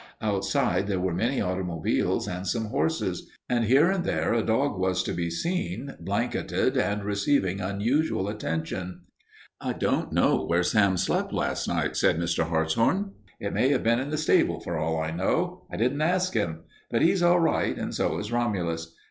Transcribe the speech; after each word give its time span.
Outside 0.19 0.87
there 0.87 0.99
were 0.99 1.13
many 1.13 1.39
automobiles 1.41 2.27
and 2.27 2.47
some 2.47 2.69
horses, 2.69 3.29
and 3.47 3.65
here 3.65 3.91
and 3.91 4.03
there 4.03 4.33
a 4.33 4.41
dog 4.41 4.79
was 4.79 5.03
to 5.03 5.13
be 5.13 5.29
seen, 5.29 5.95
blanketed 5.99 6.75
and 6.75 7.03
receiving 7.03 7.61
unusual 7.61 8.27
attention. 8.27 9.01
"I 9.61 9.73
don't 9.73 10.11
know 10.11 10.43
where 10.43 10.63
Sam 10.63 10.97
slept 10.97 11.31
last 11.31 11.67
night," 11.67 11.95
said 11.95 12.17
Mr. 12.17 12.47
Hartshorn. 12.49 13.11
"It 13.39 13.53
may 13.53 13.69
have 13.69 13.83
been 13.83 13.99
in 13.99 14.09
the 14.09 14.17
stable 14.17 14.59
for 14.59 14.75
all 14.79 14.99
I 14.99 15.11
know. 15.11 15.67
I 15.71 15.77
didn't 15.77 16.01
ask 16.01 16.33
him. 16.33 16.63
But 16.89 17.03
he's 17.03 17.21
all 17.21 17.39
right, 17.39 17.77
and 17.77 17.93
so 17.93 18.17
is 18.17 18.31
Romulus. 18.31 18.95